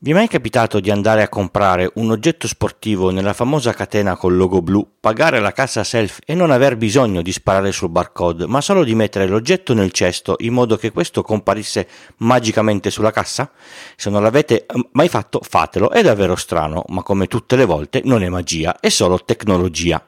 [0.00, 4.36] Vi è mai capitato di andare a comprare un oggetto sportivo nella famosa catena col
[4.36, 8.60] logo blu, pagare la cassa self e non aver bisogno di sparare sul barcode, ma
[8.60, 11.88] solo di mettere l'oggetto nel cesto in modo che questo comparisse
[12.18, 13.50] magicamente sulla cassa?
[13.96, 18.22] Se non l'avete mai fatto, fatelo, è davvero strano, ma come tutte le volte non
[18.22, 20.00] è magia, è solo tecnologia.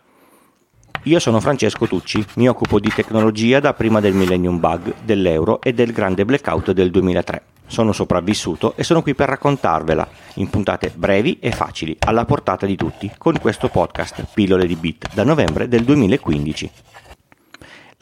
[1.03, 5.73] Io sono Francesco Tucci, mi occupo di tecnologia da prima del Millennium Bug, dell'euro e
[5.73, 11.39] del grande blackout del 2003 sono sopravvissuto e sono qui per raccontarvela in puntate brevi
[11.41, 15.85] e facili, alla portata di tutti, con questo podcast Pillole di Bit da novembre del
[15.85, 16.71] 2015.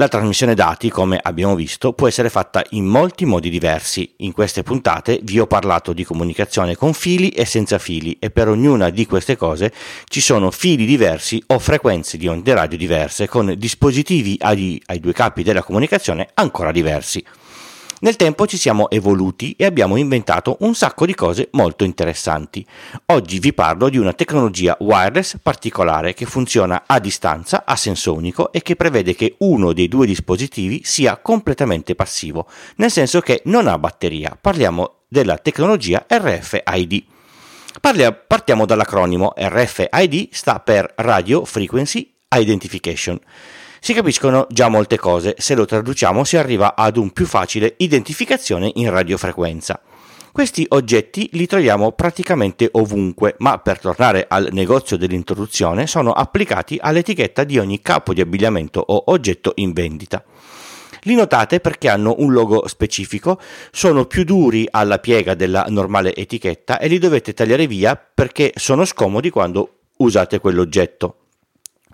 [0.00, 4.14] La trasmissione dati, come abbiamo visto, può essere fatta in molti modi diversi.
[4.18, 8.46] In queste puntate vi ho parlato di comunicazione con fili e senza fili e per
[8.46, 9.72] ognuna di queste cose
[10.06, 15.12] ci sono fili diversi o frequenze di onde radio diverse con dispositivi ai, ai due
[15.12, 17.24] capi della comunicazione ancora diversi.
[18.00, 22.64] Nel tempo ci siamo evoluti e abbiamo inventato un sacco di cose molto interessanti.
[23.06, 28.52] Oggi vi parlo di una tecnologia wireless particolare che funziona a distanza, a senso unico
[28.52, 32.46] e che prevede che uno dei due dispositivi sia completamente passivo,
[32.76, 34.38] nel senso che non ha batteria.
[34.40, 37.02] Parliamo della tecnologia RFID.
[38.28, 43.18] partiamo dall'acronimo RFID sta per Radio Frequency Identification.
[43.80, 48.70] Si capiscono già molte cose, se lo traduciamo si arriva ad un più facile identificazione
[48.74, 49.80] in radiofrequenza.
[50.32, 57.44] Questi oggetti li troviamo praticamente ovunque, ma per tornare al negozio dell'introduzione sono applicati all'etichetta
[57.44, 60.22] di ogni capo di abbigliamento o oggetto in vendita.
[61.02, 63.40] Li notate perché hanno un logo specifico,
[63.70, 68.84] sono più duri alla piega della normale etichetta e li dovete tagliare via perché sono
[68.84, 71.27] scomodi quando usate quell'oggetto.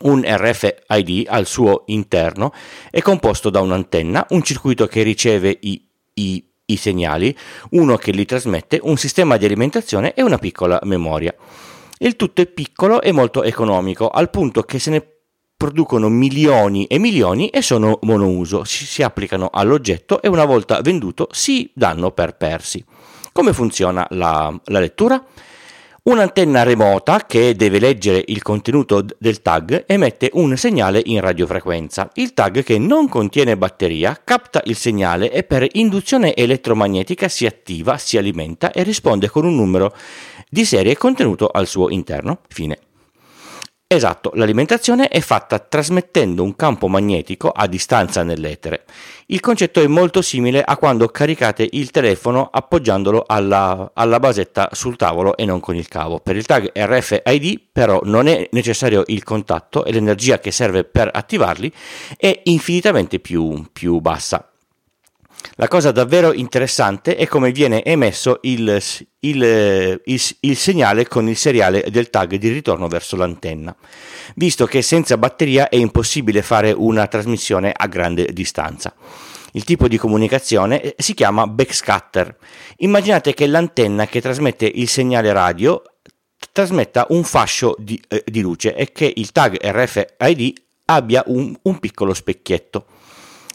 [0.05, 2.53] Un RFID al suo interno
[2.91, 7.37] è composto da un'antenna, un circuito che riceve i, i, i segnali,
[7.71, 11.35] uno che li trasmette, un sistema di alimentazione e una piccola memoria.
[11.99, 15.07] Il tutto è piccolo e molto economico, al punto che se ne
[15.57, 21.29] producono milioni e milioni e sono monouso, si, si applicano all'oggetto e una volta venduto
[21.31, 22.85] si danno per persi.
[23.33, 25.25] Come funziona la, la lettura?
[26.07, 32.11] Un'antenna remota che deve leggere il contenuto del tag emette un segnale in radiofrequenza.
[32.17, 37.97] Il tag che non contiene batteria capta il segnale e per induzione elettromagnetica si attiva,
[37.97, 39.95] si alimenta e risponde con un numero
[40.51, 42.41] di serie contenuto al suo interno.
[42.49, 42.94] Fine.
[43.95, 48.87] Esatto, l'alimentazione è fatta trasmettendo un campo magnetico a distanza nell'etere.
[49.27, 54.97] Il concetto è molto simile a quando caricate il telefono appoggiandolo alla, alla, basetta sul
[54.97, 56.19] tavolo e non con il cavo.
[56.19, 61.09] Per il tag RFID però non è necessario il contatto e l'energia che serve per
[61.13, 61.73] attivarli
[62.17, 64.54] è infinitamente più, più bassa.
[65.57, 68.81] La cosa davvero interessante è come viene emesso il,
[69.21, 73.75] il, il, il, segnale con il seriale del tag di ritorno verso l'antenna,
[74.35, 78.95] visto che senza batteria è impossibile fare una trasmissione a grande distanza.
[79.53, 82.37] Il tipo di comunicazione eh, si chiama backscatter.
[82.79, 85.81] Immaginate che l'antenna che trasmette il segnale radio
[86.51, 90.53] trasmetta un fascio di, eh, di luce e che il tag RFID
[90.87, 92.87] abbia un, un piccolo specchietto.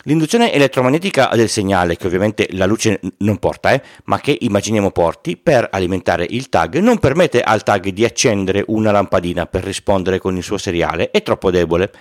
[0.04, 5.36] L'induzione elettromagnetica del segnale, che ovviamente la luce non porta, eh, ma che immaginiamo porti
[5.36, 10.38] per alimentare il tag, non permette al tag di accendere una lampadina per rispondere con
[10.38, 11.92] il suo seriale, è troppo debole.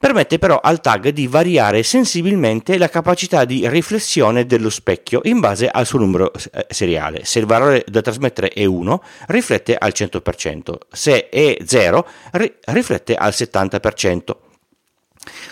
[0.00, 5.68] Permette però al tag di variare sensibilmente la capacità di riflessione dello specchio in base
[5.68, 7.24] al suo numero eh, seriale.
[7.24, 13.14] Se il valore da trasmettere è 1, riflette al 100%, se è 0, ri- riflette
[13.14, 14.53] al 70%.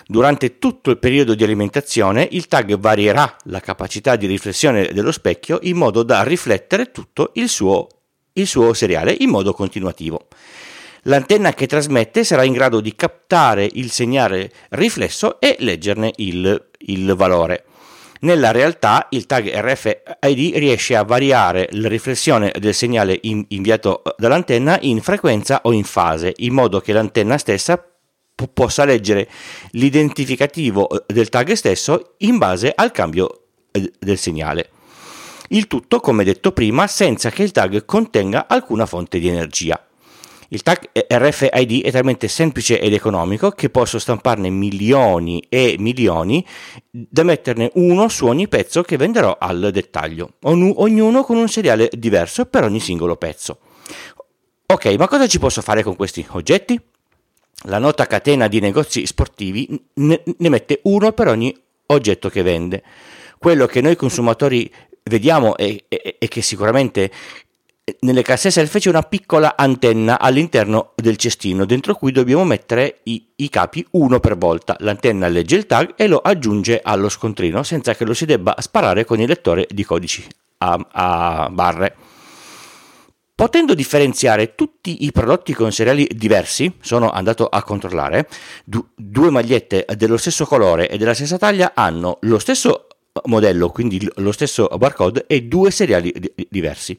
[0.07, 5.59] Durante tutto il periodo di alimentazione il tag varierà la capacità di riflessione dello specchio
[5.63, 7.87] in modo da riflettere tutto il suo,
[8.35, 10.29] il suo seriale in modo continuativo.
[11.07, 17.15] L'antenna che trasmette sarà in grado di captare il segnale riflesso e leggerne il, il
[17.15, 17.65] valore.
[18.21, 25.03] Nella realtà il tag RFID riesce a variare la riflessione del segnale inviato dall'antenna in
[25.03, 27.85] frequenza o in fase, in modo che l'antenna stessa
[28.53, 29.29] possa leggere
[29.73, 34.71] l'identificativo eh, del tag stesso in base al cambio eh, del segnale.
[35.49, 39.79] Il tutto, come detto prima, senza che il tag contenga alcuna fonte di energia.
[40.49, 46.47] Il tag RFID è talmente semplice ed economico che posso stamparne milioni e milioni
[46.91, 52.45] da metterne uno su ogni pezzo che venderò al dettaglio, ognuno con un seriale diverso
[52.45, 53.61] per ogni singolo pezzo.
[54.67, 56.79] Ok, ma cosa ci posso fare con questi oggetti?
[57.67, 61.57] La nota catena di negozi sportivi ne, ne mette uno per ogni
[61.87, 62.83] oggetto che vende.
[63.39, 64.71] Quello che noi consumatori
[65.05, 67.11] vediamo e, e, e che sicuramente
[68.01, 73.27] nelle casse selfie c'è una piccola antenna all'interno del cestino dentro cui dobbiamo mettere i,
[73.37, 74.77] i, capi uno per volta.
[74.81, 79.05] L'antenna legge il tag e lo aggiunge allo scontrino senza che lo si debba sparare
[79.05, 80.25] con il lettore di codici
[80.59, 81.97] a, a barre.
[83.35, 88.29] Potendo differenziare tutti i prodotti con seriali diversi, sono andato a controllare,
[88.65, 92.89] du- due magliette dello stesso colore e della stessa taglia hanno lo stesso
[93.25, 96.99] modello, quindi lo stesso barcode e due seriali di- diversi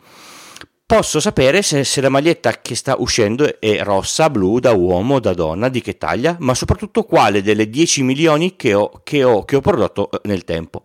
[0.94, 5.34] posso sapere se, se, la maglietta che sta uscendo è rossa, blu, da uomo, da
[5.34, 9.56] donna, di che taglia, ma soprattutto quale delle 10 milioni che ho, che ho, che
[9.56, 10.84] ho prodotto eh, nel tempo.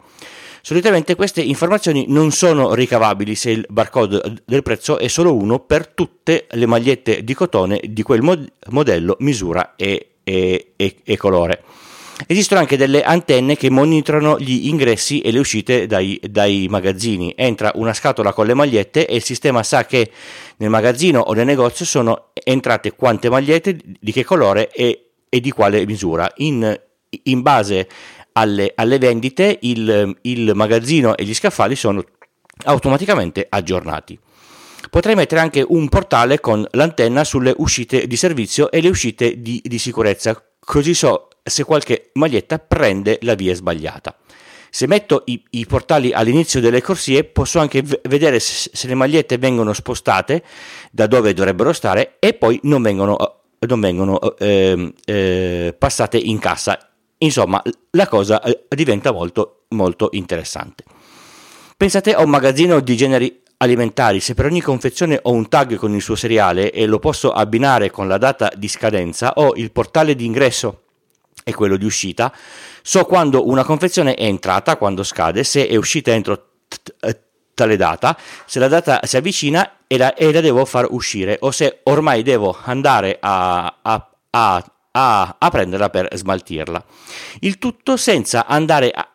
[0.68, 5.88] Solitamente queste informazioni non sono ricavabili se il barcode del prezzo è solo uno per
[5.88, 11.62] tutte le magliette di cotone di quel mod- modello, misura e, e, e, e colore.
[12.26, 17.32] Esistono anche delle antenne che monitorano gli ingressi e le uscite dai, dai, magazzini.
[17.34, 20.10] Entra una scatola con le magliette e il sistema sa che
[20.58, 25.50] nel magazzino o nel negozio sono entrate quante magliette, di che colore e, e di
[25.50, 26.30] quale misura.
[26.36, 26.78] In,
[27.22, 27.88] in base
[28.38, 32.04] alle, alle vendite il, il magazzino e gli scaffali sono
[32.64, 34.18] automaticamente aggiornati.
[34.90, 39.60] Potrei mettere anche un portale con l'antenna sulle uscite di servizio e le uscite di,
[39.62, 44.16] di sicurezza, così so se qualche maglietta prende la via sbagliata.
[44.70, 48.94] Se metto i, i portali all'inizio delle corsie posso anche v- vedere se, se, le
[48.94, 50.42] magliette vengono spostate
[50.90, 53.16] da dove dovrebbero stare e poi non vengono,
[53.60, 56.87] non vengono eh, eh, passate in cassa.
[57.18, 60.84] Insomma, la cosa eh, diventa molto, molto interessante.
[61.76, 65.94] Pensate a un magazzino di generi alimentari, se per ogni confezione ho un tag con
[65.94, 70.14] il suo seriale e lo posso abbinare con la data di scadenza, ho il portale
[70.14, 70.82] di ingresso
[71.44, 72.32] e quello di uscita,
[72.82, 76.46] so quando una confezione è entrata, quando scade, se è uscita entro
[77.54, 78.16] tale data,
[78.46, 82.22] se la data si avvicina e la, e la, devo far uscire o se ormai
[82.22, 86.84] devo andare a, a, a, a, a prenderla per smaltirla.
[87.40, 89.08] Il tutto senza andare a,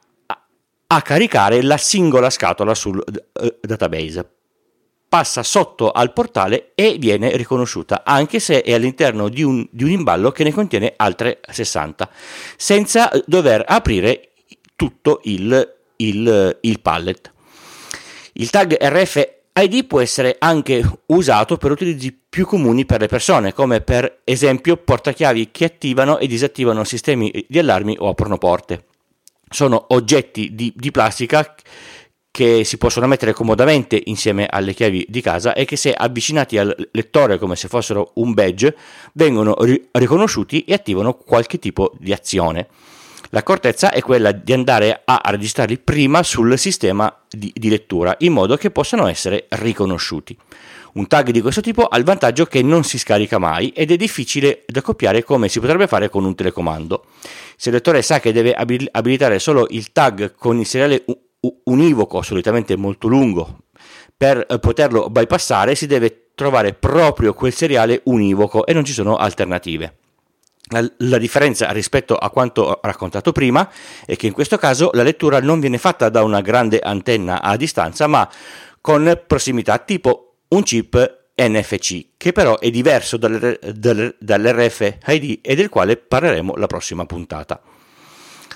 [0.88, 4.30] a caricare la singola scatola sul uh, database
[5.10, 9.92] passa sotto al portale e viene riconosciuta, anche se è all'interno di un, di un
[9.92, 12.10] imballo che ne contiene altre 60,
[12.58, 14.32] senza dover aprire
[14.76, 17.32] tutto il, il, il pallet.
[18.34, 18.76] Il tag
[19.56, 24.78] RFID può essere anche usato per utilizzi più comuni per le persone, come per esempio
[24.78, 28.86] portachiavi che attivano e disattivano sistemi di allarmi o aprono porte.
[29.48, 31.54] Sono oggetti di, di plastica
[32.32, 36.76] che si possono mettere comodamente insieme alle chiavi di casa e che se avvicinati al
[36.92, 38.76] lettore come se fossero un badge
[39.14, 42.68] vengono ri- riconosciuti e attivano qualche tipo di azione.
[43.34, 48.56] L'accortezza è quella di andare a registrarli prima sul sistema di, di lettura in modo
[48.58, 50.38] che possano essere riconosciuti.
[50.94, 53.96] Un tag di questo tipo ha il vantaggio che non si scarica mai ed è
[53.96, 57.06] difficile da copiare come si potrebbe fare con un telecomando.
[57.58, 61.04] Se il lettore sa che deve abilitare solo il tag con il seriale
[61.64, 63.64] univoco, solitamente molto lungo,
[64.16, 69.16] per eh, poterlo bypassare si deve trovare proprio quel seriale univoco e non ci sono
[69.16, 69.98] alternative.
[70.70, 73.70] La differenza rispetto a quanto raccontato prima
[74.06, 77.58] è che in questo caso la lettura non viene fatta da una grande antenna a
[77.58, 78.28] distanza, ma
[78.80, 83.70] con prossimità tipo un chip NFC, che però è diverso dall'RFID
[85.42, 87.62] e del quale parleremo la prossima puntata.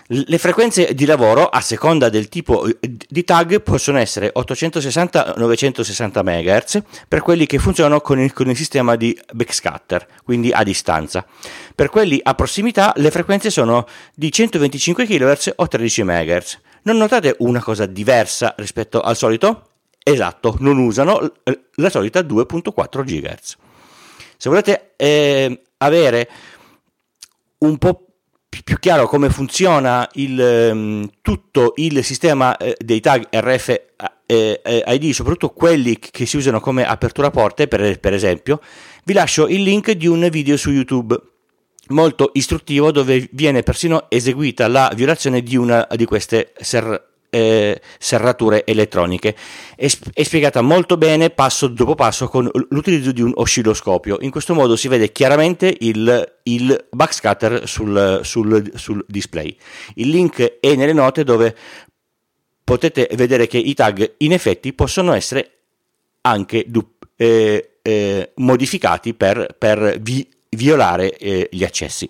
[0.09, 6.81] Le frequenze di lavoro a seconda del tipo eh, di tag possono essere 860-960 MHz
[7.09, 11.25] per quelli che funzionano con il, con il, sistema di backscatter, quindi a distanza.
[11.75, 13.85] Per quelli a prossimità le frequenze sono
[14.15, 16.59] di 125 kHz o 13 MHz.
[16.83, 19.71] Non notate una cosa diversa rispetto al solito?
[20.01, 21.33] Esatto, non usano
[21.73, 23.57] la solita 2.4 GHz.
[24.37, 26.29] Se volete eh, avere
[27.57, 28.06] un po'
[28.63, 35.97] più chiaro come funziona il, um, tutto il sistema eh, dei tag RFID, soprattutto quelli
[35.99, 38.61] che si usano come apertura porte, per, per esempio,
[39.03, 41.19] vi lascio il link di un video su YouTube
[41.89, 48.65] molto istruttivo dove viene persino eseguita la violazione di una di queste ser- eh, serrature
[48.65, 49.36] elettroniche.
[49.75, 54.17] È, è, spiegata molto bene passo dopo passo con l'utilizzo di un oscilloscopio.
[54.22, 59.55] In questo modo si vede chiaramente il, il backscatter sul, sul, sul display.
[59.96, 61.55] Il link è nelle note dove
[62.63, 65.51] potete vedere che i tag in effetti possono essere
[66.22, 66.65] anche
[67.15, 72.10] eh, eh, modificati per, per vi, violare eh, gli accessi.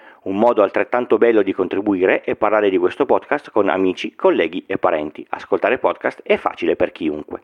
[0.23, 4.77] Un modo altrettanto bello di contribuire è parlare di questo podcast con amici, colleghi e
[4.77, 5.25] parenti.
[5.29, 7.41] Ascoltare podcast è facile per chiunque.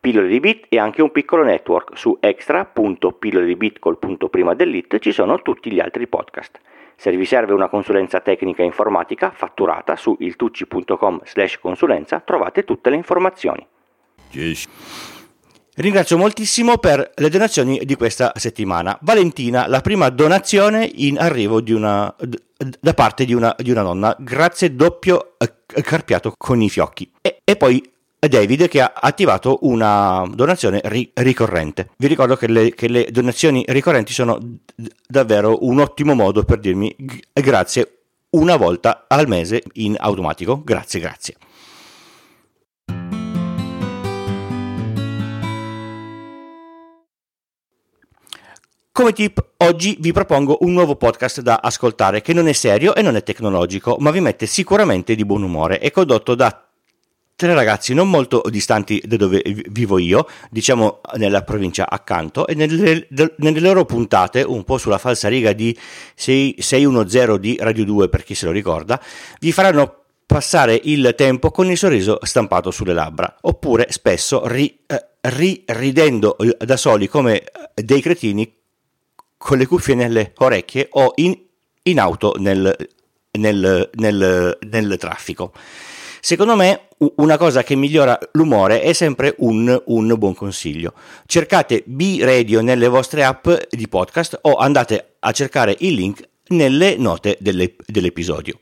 [0.00, 1.98] Pillole di Bit è anche un piccolo network.
[1.98, 3.56] Su extra.pillole
[4.56, 6.60] dell'it ci sono tutti gli altri podcast.
[6.96, 12.96] Se vi serve una consulenza tecnica informatica fatturata su iltucci.com slash consulenza trovate tutte le
[12.96, 13.66] informazioni.
[14.30, 15.16] Yes.
[15.78, 18.98] Ringrazio moltissimo per le donazioni di questa settimana.
[19.02, 22.12] Valentina, la prima donazione in arrivo una,
[22.80, 24.16] da parte di una, di una, donna.
[24.18, 27.08] Grazie doppio eh, carpiato con i fiocchi.
[27.20, 31.90] E, e poi David che ha attivato una donazione ri- ricorrente.
[31.96, 36.58] Vi ricordo che le, che le, donazioni ricorrenti sono d- davvero un ottimo modo per
[36.58, 37.98] dirmi g- grazie
[38.30, 40.60] una volta al mese in automatico.
[40.64, 41.36] Grazie, grazie.
[48.98, 53.02] Come tip, oggi vi propongo un nuovo podcast da ascoltare che non è serio e
[53.02, 55.78] non è tecnologico, ma vi mette sicuramente di buon umore.
[55.78, 56.66] È condotto da
[57.36, 59.40] tre ragazzi non molto distanti da dove
[59.70, 65.28] vivo io, diciamo nella provincia accanto, e nelle, nelle loro puntate, un po' sulla falsa
[65.28, 65.78] riga di
[66.16, 69.00] 6, 610 di Radio 2 per chi se lo ricorda,
[69.38, 75.06] vi faranno passare il tempo con il sorriso stampato sulle labbra, oppure spesso ri, eh,
[75.20, 77.44] ri, ridendo da soli come
[77.76, 78.56] dei cretini
[79.38, 81.38] con le cuffie nelle orecchie o in,
[81.84, 82.76] in auto nel,
[83.32, 85.52] nel, nel, nel traffico.
[86.20, 90.92] Secondo me una cosa che migliora l'umore è sempre un, un, buon consiglio.
[91.26, 97.36] Cercate B-Radio nelle vostre app di podcast o andate a cercare il link nelle note
[97.40, 98.58] delle, dell'episodio.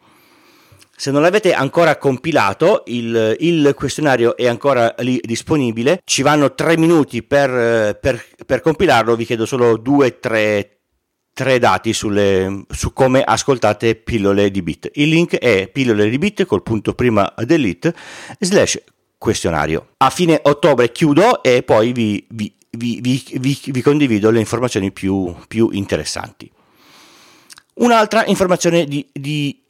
[0.98, 6.00] Se non l'avete ancora compilato, il, il, questionario è ancora lì disponibile.
[6.02, 9.14] Ci vanno tre minuti per, per, per compilarlo.
[9.14, 10.78] Vi chiedo solo due, tre,
[11.34, 14.90] tre dati sulle, su come ascoltate pillole di bit.
[14.94, 17.92] Il link è pillole di bit col punto prima dell'it
[18.38, 18.82] slash
[19.18, 19.88] questionario.
[19.98, 25.68] A fine ottobre chiudo e poi vi, vi, vi, vi condivido le informazioni più, più
[25.72, 26.50] interessanti.
[27.74, 29.65] Un'altra informazione di, di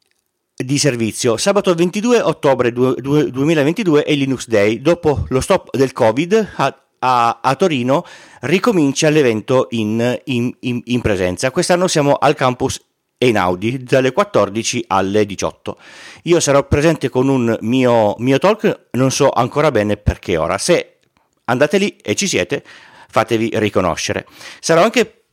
[0.56, 1.36] di servizio.
[1.36, 4.80] Sabato 22 ottobre 2022 è Linux Day.
[4.80, 8.04] Dopo lo stop del Covid a, a, a Torino
[8.40, 11.50] ricomincia l'evento in, in, in, in, presenza.
[11.50, 12.82] Quest'anno siamo al campus
[13.18, 15.78] Einaudi dalle 14 alle 18.
[16.24, 20.56] Io sarò presente con un mio, mio talk, non so ancora bene perché ora.
[20.56, 21.00] Se
[21.44, 22.64] andate lì e ci siete,
[23.10, 24.26] fatevi riconoscere.
[24.60, 25.24] Sarò anche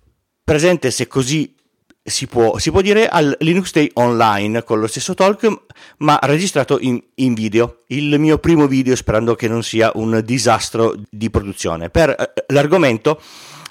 [0.44, 1.56] presente se così
[2.06, 5.62] si può, si può, dire al Linux Day online con lo stesso talk
[6.00, 7.84] ma registrato in, in, video.
[7.88, 11.90] Il mio primo video sperando che non sia un disastro di produzione.
[11.90, 13.22] Per eh, l'argomento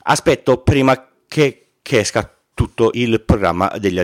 [0.04, 4.00] aspetto prima che, che, esca tutto il programma degli,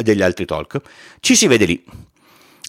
[0.00, 0.80] degli altri talk.
[1.20, 1.84] Ci si vede lì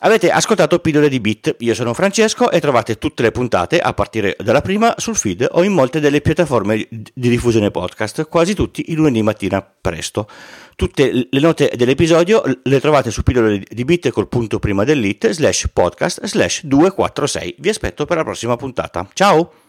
[0.05, 4.36] Avete ascoltato Pillole di Bit, io sono Francesco e trovate tutte le puntate, a partire
[4.38, 8.95] dalla prima, sul feed o in molte delle piattaforme di diffusione podcast, quasi tutti il
[8.95, 10.27] lunedì mattina presto.
[10.75, 15.69] Tutte le note dell'episodio le trovate su pillole di bit col punto prima dell'it slash
[15.72, 17.55] podcast slash 246.
[17.60, 19.07] Vi aspetto per la prossima puntata.
[19.13, 19.62] Ciao!